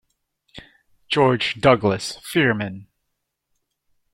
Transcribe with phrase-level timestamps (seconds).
[1.09, 2.87] George Douglas Fearman.